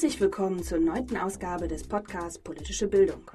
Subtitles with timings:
[0.00, 3.30] Herzlich willkommen zur neunten Ausgabe des Podcasts Politische Bildung.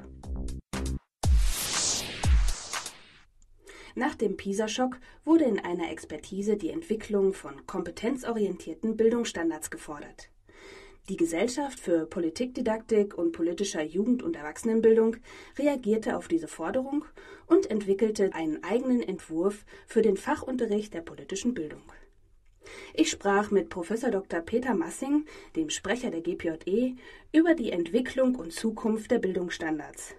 [3.93, 10.31] Nach dem PISA-Schock wurde in einer Expertise die Entwicklung von kompetenzorientierten Bildungsstandards gefordert.
[11.07, 15.17] Die Gesellschaft für Politikdidaktik und politischer Jugend- und Erwachsenenbildung
[15.59, 17.05] reagierte auf diese Forderung
[17.45, 21.83] und entwickelte einen eigenen Entwurf für den Fachunterricht der politischen Bildung.
[22.93, 23.89] Ich sprach mit Prof.
[23.89, 24.41] Dr.
[24.41, 26.95] Peter Massing, dem Sprecher der GPJE,
[27.31, 30.15] über die Entwicklung und Zukunft der Bildungsstandards.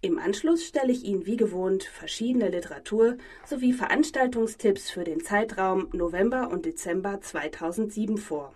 [0.00, 6.50] Im Anschluss stelle ich Ihnen wie gewohnt verschiedene Literatur sowie Veranstaltungstipps für den Zeitraum November
[6.50, 8.52] und Dezember 2007 vor.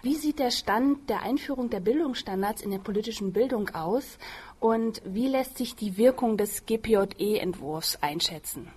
[0.00, 4.16] Wie sieht der Stand der Einführung der Bildungsstandards in der politischen Bildung aus
[4.60, 8.68] und wie lässt sich die Wirkung des GPJE-Entwurfs einschätzen?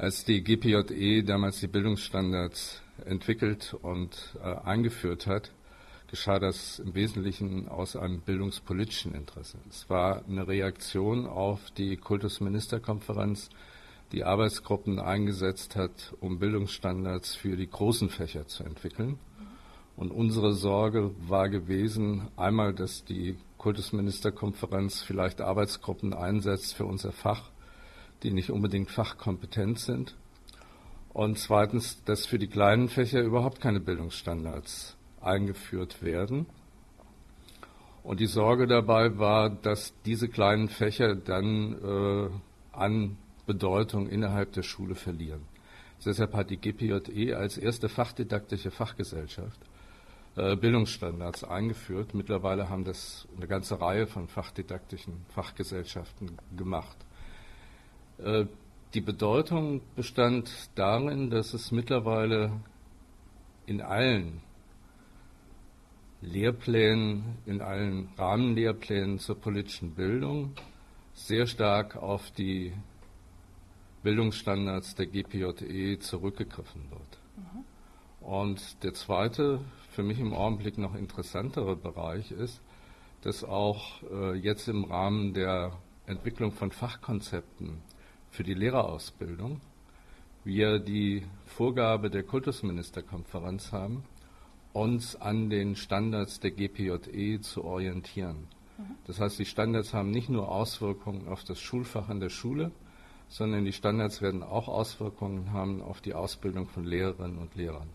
[0.00, 5.50] Als die GPJE damals die Bildungsstandards entwickelt und äh, eingeführt hat,
[6.06, 9.58] geschah das im Wesentlichen aus einem bildungspolitischen Interesse.
[9.68, 13.50] Es war eine Reaktion auf die Kultusministerkonferenz,
[14.12, 19.18] die Arbeitsgruppen eingesetzt hat, um Bildungsstandards für die großen Fächer zu entwickeln.
[19.96, 27.50] Und unsere Sorge war gewesen, einmal, dass die Kultusministerkonferenz vielleicht Arbeitsgruppen einsetzt für unser Fach,
[28.22, 30.16] die nicht unbedingt fachkompetent sind.
[31.12, 36.46] Und zweitens, dass für die kleinen Fächer überhaupt keine Bildungsstandards eingeführt werden.
[38.02, 42.30] Und die Sorge dabei war, dass diese kleinen Fächer dann äh,
[42.72, 45.42] an Bedeutung innerhalb der Schule verlieren.
[46.04, 49.58] Deshalb hat die GPJE als erste fachdidaktische Fachgesellschaft
[50.36, 52.14] äh, Bildungsstandards eingeführt.
[52.14, 56.96] Mittlerweile haben das eine ganze Reihe von fachdidaktischen Fachgesellschaften gemacht.
[58.18, 58.46] Äh,
[58.94, 62.52] die Bedeutung bestand darin, dass es mittlerweile
[63.66, 64.40] in allen
[66.22, 70.54] Lehrplänen, in allen Rahmenlehrplänen zur politischen Bildung
[71.12, 72.72] sehr stark auf die
[74.02, 77.18] Bildungsstandards der GPJE zurückgegriffen wird.
[77.36, 78.26] Mhm.
[78.26, 79.60] Und der zweite,
[79.90, 82.62] für mich im Augenblick noch interessantere Bereich ist,
[83.22, 85.72] dass auch äh, jetzt im Rahmen der
[86.06, 87.82] Entwicklung von Fachkonzepten
[88.30, 89.60] für die Lehrerausbildung
[90.44, 94.04] wir die Vorgabe der Kultusministerkonferenz haben,
[94.72, 98.48] uns an den Standards der GPJE zu orientieren.
[98.78, 98.94] Mhm.
[99.06, 102.70] Das heißt, die Standards haben nicht nur Auswirkungen auf das Schulfach in der Schule,
[103.28, 107.88] sondern die Standards werden auch Auswirkungen haben auf die Ausbildung von Lehrerinnen und Lehrern.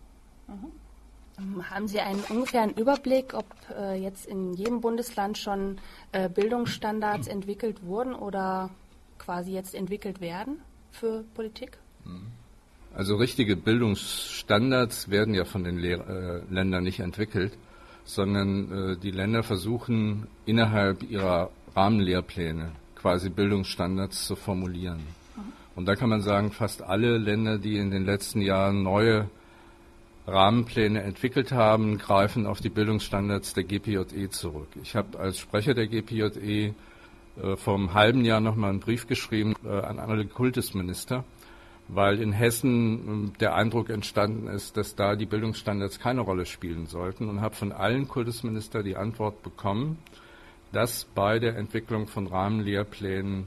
[0.46, 1.68] Mhm.
[1.68, 3.46] Haben Sie einen ungefähren Überblick, ob
[3.76, 5.80] äh, jetzt in jedem Bundesland schon
[6.12, 8.70] äh, Bildungsstandards entwickelt wurden oder
[9.18, 10.60] quasi jetzt entwickelt werden
[10.90, 11.78] für Politik?
[12.94, 17.52] Also richtige Bildungsstandards werden ja von den Lehr äh, Ländern nicht entwickelt,
[18.04, 25.00] sondern äh, die Länder versuchen innerhalb ihrer Rahmenlehrpläne quasi Bildungsstandards zu formulieren.
[25.36, 25.42] Mhm.
[25.74, 29.28] Und da kann man sagen, fast alle Länder, die in den letzten Jahren neue
[30.26, 34.68] Rahmenpläne entwickelt haben, greifen auf die Bildungsstandards der GPJE zurück.
[34.82, 36.74] Ich habe als Sprecher der GPJE
[37.42, 41.24] äh, vor einem halben Jahr nochmal einen Brief geschrieben äh, an alle Kultusminister,
[41.88, 46.86] weil in Hessen äh, der Eindruck entstanden ist, dass da die Bildungsstandards keine Rolle spielen
[46.86, 49.98] sollten und habe von allen Kultusministern die Antwort bekommen,
[50.72, 53.46] dass bei der Entwicklung von Rahmenlehrplänen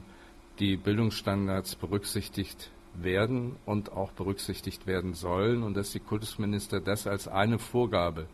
[0.58, 7.28] die Bildungsstandards berücksichtigt werden und auch berücksichtigt werden sollen und dass die Kultusminister das als
[7.28, 8.26] eine Vorgabe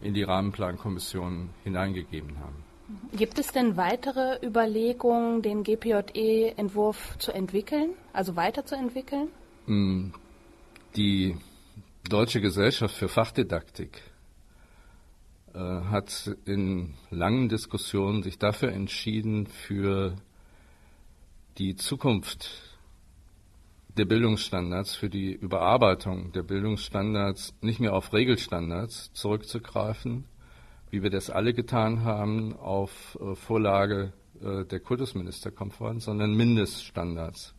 [0.00, 2.71] in die Rahmenplankommission hineingegeben haben.
[3.12, 9.28] Gibt es denn weitere Überlegungen, den GPJE-Entwurf zu entwickeln, also weiterzuentwickeln?
[9.66, 10.10] Mm,
[10.96, 11.36] die
[12.08, 14.02] Deutsche Gesellschaft für Fachdidaktik
[15.54, 20.16] äh, hat in langen Diskussionen sich dafür entschieden, für
[21.58, 22.50] die Zukunft
[23.96, 30.24] der Bildungsstandards, für die Überarbeitung der Bildungsstandards nicht mehr auf Regelstandards zurückzugreifen,
[30.92, 34.12] wie wir das alle getan haben, auf äh, Vorlage
[34.42, 37.54] äh, der Kultusministerkonferenz, sondern Mindeststandards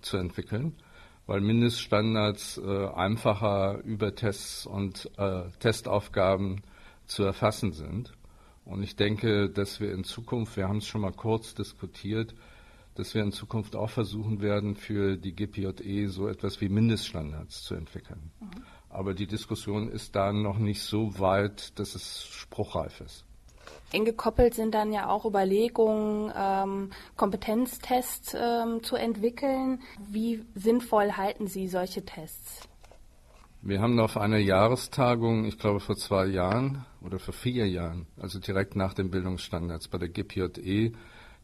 [0.00, 0.74] zu entwickeln,
[1.26, 5.10] weil Mindeststandards äh, einfacher über Tests und
[5.58, 6.62] Testaufgaben
[7.04, 8.14] zu erfassen sind.
[8.64, 12.34] Und ich denke, dass wir in Zukunft, wir haben es schon mal kurz diskutiert,
[12.94, 17.74] dass wir in Zukunft auch versuchen werden, für die GPJE so etwas wie Mindeststandards zu
[17.74, 18.30] entwickeln.
[18.40, 18.62] Mhm.
[18.90, 23.24] Aber die Diskussion ist da noch nicht so weit, dass es spruchreif ist.
[23.92, 29.80] Eng gekoppelt sind dann ja auch Überlegungen, ähm, Kompetenztests ähm, zu entwickeln.
[30.08, 32.68] Wie sinnvoll halten Sie solche Tests?
[33.62, 38.38] Wir haben auf einer Jahrestagung, ich glaube vor zwei Jahren oder vor vier Jahren, also
[38.38, 40.92] direkt nach den Bildungsstandards bei der GPJE,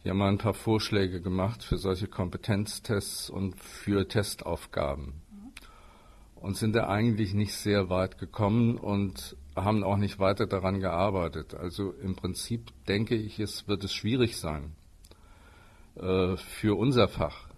[0.03, 5.21] ja mal ein paar Vorschläge gemacht für solche Kompetenztests und für Testaufgaben.
[6.47, 11.57] Und sind da eigentlich nicht sehr weit gekommen und haben auch nicht weiter daran gearbeitet.
[11.57, 14.71] Also im Prinzip denke ich, es wird es schwierig sein
[15.97, 17.49] äh, für unser Fach,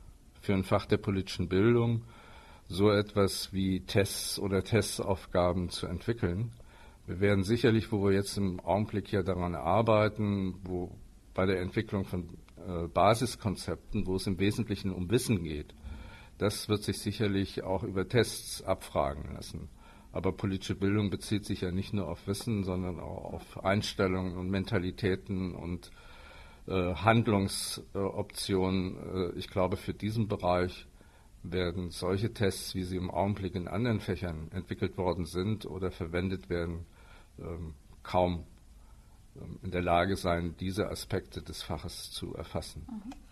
[0.40, 2.04] für ein Fach der politischen Bildung,
[2.66, 6.52] so etwas wie Tests oder Testaufgaben zu entwickeln.
[7.06, 10.96] Wir werden sicherlich, wo wir jetzt im Augenblick ja daran arbeiten, wo
[11.34, 12.30] bei der Entwicklung von
[12.66, 15.74] äh, Basiskonzepten, wo es im Wesentlichen um Wissen geht,
[16.38, 19.68] das wird sich sicherlich auch über Tests abfragen lassen.
[20.12, 24.48] Aber politische Bildung bezieht sich ja nicht nur auf Wissen, sondern auch auf Einstellungen und
[24.48, 25.90] Mentalitäten und
[26.66, 28.96] äh, Handlungsoptionen.
[28.96, 30.86] Äh, ich glaube, für diesen Bereich
[31.42, 36.48] werden solche Tests, wie sie im Augenblick in anderen Fächern entwickelt worden sind oder verwendet
[36.48, 36.86] werden,
[37.38, 38.46] ähm, kaum
[39.36, 42.86] ähm, in der Lage sein, diese Aspekte des Faches zu erfassen.
[42.88, 43.27] Mhm.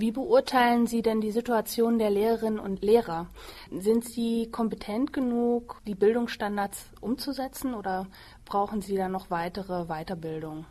[0.00, 3.26] Wie beurteilen Sie denn die Situation der Lehrerinnen und Lehrer?
[3.76, 8.06] Sind sie kompetent genug, die Bildungsstandards umzusetzen oder
[8.44, 10.66] brauchen Sie da noch weitere Weiterbildung?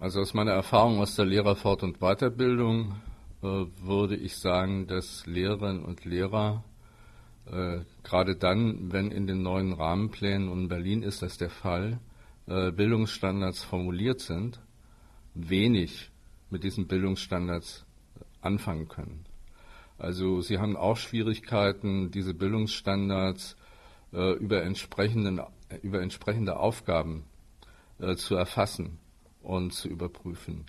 [0.00, 2.96] Also aus meiner Erfahrung aus der Lehrerfort- und Weiterbildung
[3.44, 3.46] äh,
[3.80, 6.64] würde ich sagen, dass Lehrerinnen und Lehrer
[7.46, 12.00] äh, gerade dann, wenn in den neuen Rahmenplänen, und in Berlin ist das der Fall,
[12.48, 14.58] äh, Bildungsstandards formuliert sind,
[15.34, 16.10] wenig
[16.50, 17.86] mit diesen Bildungsstandards
[18.44, 19.24] anfangen können.
[19.98, 23.56] Also sie haben auch Schwierigkeiten, diese Bildungsstandards
[24.12, 25.40] äh, über, entsprechenden,
[25.82, 27.24] über entsprechende Aufgaben
[27.98, 28.98] äh, zu erfassen
[29.42, 30.64] und zu überprüfen.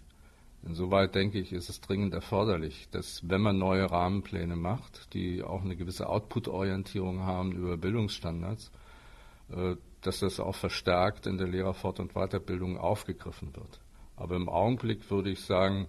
[0.64, 5.62] Insoweit denke ich, ist es dringend erforderlich, dass wenn man neue Rahmenpläne macht, die auch
[5.62, 8.72] eine gewisse Output-Orientierung haben über Bildungsstandards,
[9.50, 13.80] äh, dass das auch verstärkt in der Lehrerfort- und Weiterbildung aufgegriffen wird.
[14.16, 15.88] Aber im Augenblick würde ich sagen,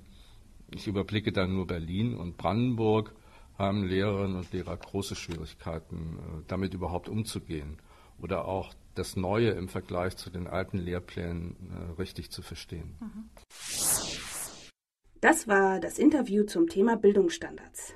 [0.75, 3.15] ich überblicke dann nur Berlin und Brandenburg,
[3.59, 7.79] haben Lehrerinnen und Lehrer große Schwierigkeiten, äh, damit überhaupt umzugehen
[8.21, 12.97] oder auch das Neue im Vergleich zu den alten Lehrplänen äh, richtig zu verstehen.
[13.01, 13.31] Mhm.
[15.21, 17.95] Das war das Interview zum Thema Bildungsstandards.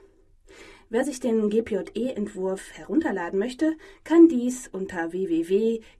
[0.88, 5.90] Wer sich den GPJE-Entwurf herunterladen möchte, kann dies unter www.gpje.de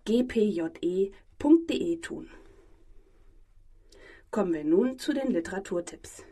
[2.01, 2.29] tun.
[4.33, 6.25] Kommen wir nun zu den Literaturtipps.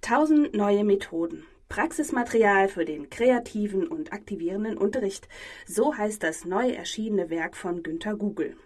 [0.00, 1.46] Tausend neue Methoden.
[1.68, 5.28] Praxismaterial für den kreativen und aktivierenden Unterricht.
[5.66, 8.56] So heißt das neu erschienene Werk von Günter Google.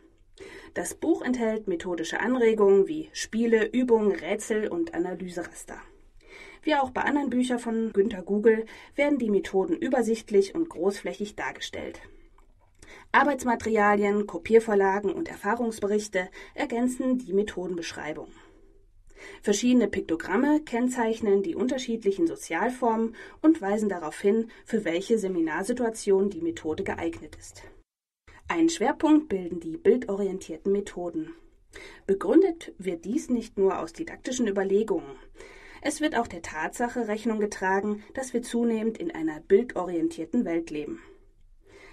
[0.75, 5.77] Das Buch enthält methodische Anregungen wie Spiele, Übungen, Rätsel und Analyseraster.
[6.63, 8.65] Wie auch bei anderen Büchern von Günter Google
[8.95, 12.01] werden die Methoden übersichtlich und großflächig dargestellt.
[13.11, 18.29] Arbeitsmaterialien, Kopiervorlagen und Erfahrungsberichte ergänzen die Methodenbeschreibung.
[19.43, 26.85] Verschiedene Piktogramme kennzeichnen die unterschiedlichen Sozialformen und weisen darauf hin, für welche Seminarsituation die Methode
[26.85, 27.63] geeignet ist.
[28.49, 31.35] Einen Schwerpunkt bilden die bildorientierten Methoden.
[32.07, 35.17] Begründet wird dies nicht nur aus didaktischen Überlegungen.
[35.83, 41.03] Es wird auch der Tatsache Rechnung getragen, dass wir zunehmend in einer bildorientierten Welt leben.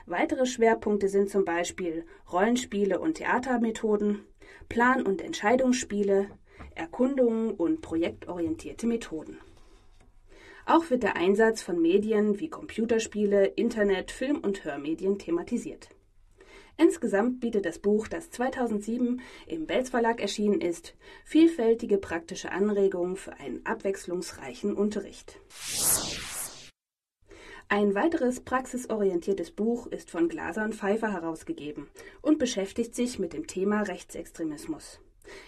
[0.06, 4.26] Weitere Schwerpunkte sind zum Beispiel Rollenspiele und Theatermethoden,
[4.70, 6.30] Plan- und Entscheidungsspiele,
[6.82, 9.38] Erkundungen und projektorientierte Methoden.
[10.66, 15.90] Auch wird der Einsatz von Medien wie Computerspiele, Internet, Film- und Hörmedien thematisiert.
[16.78, 23.34] Insgesamt bietet das Buch, das 2007 im Belz Verlag erschienen ist, vielfältige praktische Anregungen für
[23.34, 25.40] einen abwechslungsreichen Unterricht.
[27.70, 31.88] Ein weiteres praxisorientiertes Buch ist von Glaser und Pfeiffer herausgegeben
[32.24, 35.00] und beschäftigt sich mit dem Thema Rechtsextremismus.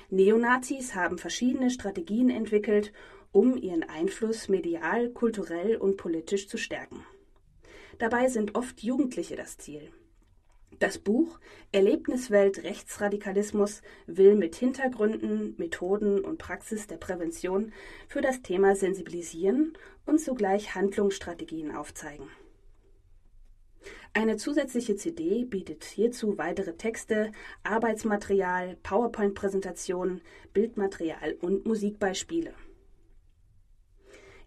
[0.10, 2.94] Neonazis haben verschiedene Strategien entwickelt,
[3.32, 7.04] um ihren Einfluss medial, kulturell und politisch zu stärken.
[7.98, 9.92] Dabei sind oft Jugendliche das Ziel.
[10.80, 11.40] Das Buch
[11.72, 17.72] Erlebniswelt Rechtsradikalismus will mit Hintergründen, Methoden und Praxis der Prävention
[18.08, 22.28] für das Thema sensibilisieren und zugleich Handlungsstrategien aufzeigen.
[24.14, 27.32] Eine zusätzliche CD bietet hierzu weitere Texte,
[27.64, 30.22] Arbeitsmaterial, PowerPoint-Präsentationen,
[30.54, 32.54] Bildmaterial und Musikbeispiele.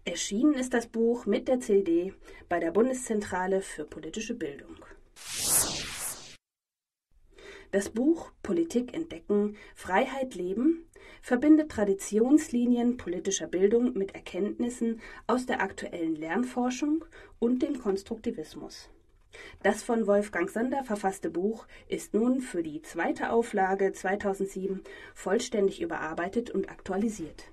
[0.05, 2.13] Erschienen ist das Buch mit der CD
[2.47, 4.77] bei der Bundeszentrale für politische Bildung.
[7.71, 10.87] Das Buch Politik entdecken, Freiheit leben
[11.21, 17.03] verbindet Traditionslinien politischer Bildung mit Erkenntnissen aus der aktuellen Lernforschung
[17.39, 18.89] und dem Konstruktivismus.
[19.63, 26.51] Das von Wolfgang Sander verfasste Buch ist nun für die zweite Auflage 2007 vollständig überarbeitet
[26.51, 27.51] und aktualisiert.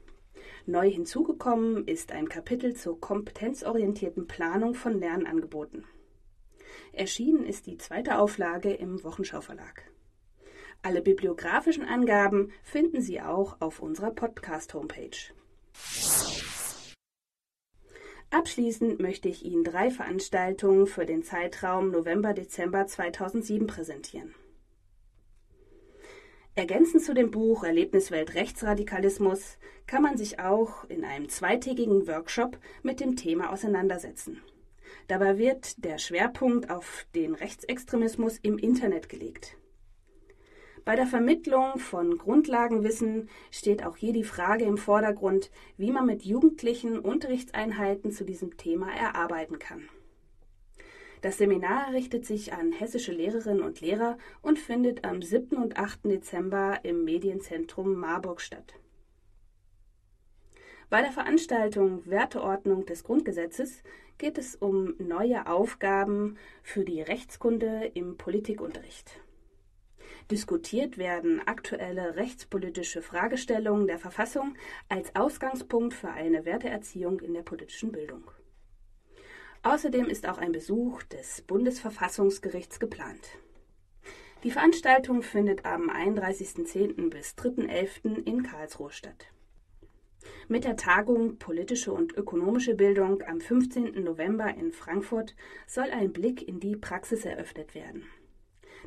[0.66, 5.84] Neu hinzugekommen ist ein Kapitel zur kompetenzorientierten Planung von Lernangeboten.
[6.92, 9.90] Erschienen ist die zweite Auflage im Wochenschau Verlag.
[10.82, 15.32] Alle bibliografischen Angaben finden Sie auch auf unserer Podcast-Homepage.
[18.34, 24.34] Abschließend möchte ich Ihnen drei Veranstaltungen für den Zeitraum November-Dezember 2007 präsentieren.
[26.56, 32.98] Ergänzend zu dem Buch Erlebniswelt Rechtsradikalismus kann man sich auch in einem zweitägigen Workshop mit
[32.98, 34.42] dem Thema auseinandersetzen.
[35.06, 39.56] Dabei wird der Schwerpunkt auf den Rechtsextremismus im Internet gelegt.
[40.84, 46.24] Bei der Vermittlung von Grundlagenwissen steht auch hier die Frage im Vordergrund, wie man mit
[46.24, 49.88] Jugendlichen Unterrichtseinheiten zu diesem Thema erarbeiten kann.
[51.22, 55.56] Das Seminar richtet sich an hessische Lehrerinnen und Lehrer und findet am 7.
[55.56, 56.04] und 8.
[56.04, 58.74] Dezember im Medienzentrum Marburg statt.
[60.90, 63.82] Bei der Veranstaltung Werteordnung des Grundgesetzes
[64.18, 69.23] geht es um neue Aufgaben für die Rechtskunde im Politikunterricht.
[70.30, 74.54] Diskutiert werden aktuelle rechtspolitische Fragestellungen der Verfassung
[74.88, 78.30] als Ausgangspunkt für eine Werteerziehung in der politischen Bildung.
[79.62, 83.38] Außerdem ist auch ein Besuch des Bundesverfassungsgerichts geplant.
[84.44, 87.10] Die Veranstaltung findet am 31.10.
[87.10, 88.24] bis 3.11.
[88.24, 89.26] in Karlsruhe statt.
[90.48, 94.02] Mit der Tagung Politische und ökonomische Bildung am 15.
[94.02, 95.34] November in Frankfurt
[95.66, 98.04] soll ein Blick in die Praxis eröffnet werden.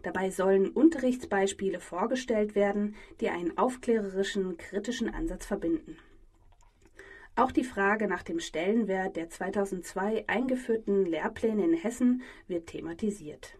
[0.03, 5.97] Dabei sollen Unterrichtsbeispiele vorgestellt werden, die einen aufklärerischen, kritischen Ansatz verbinden.
[7.35, 13.53] Auch die Frage nach dem Stellenwert der 2002 eingeführten Lehrpläne in Hessen wird thematisiert.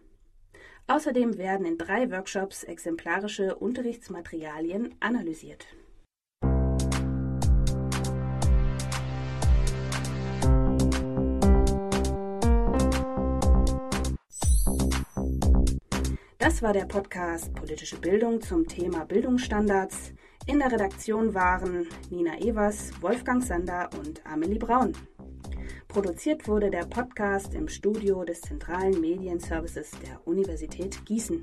[0.88, 5.66] Außerdem werden in drei Workshops exemplarische Unterrichtsmaterialien analysiert.
[16.40, 20.12] Das war der Podcast Politische Bildung zum Thema Bildungsstandards.
[20.46, 24.92] In der Redaktion waren Nina Evers, Wolfgang Sander und Amelie Braun.
[25.88, 31.42] Produziert wurde der Podcast im Studio des Zentralen Medienservices der Universität Gießen.